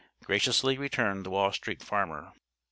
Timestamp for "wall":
1.29-1.51